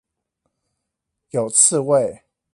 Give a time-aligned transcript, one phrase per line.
[1.29, 2.23] 有刺蝟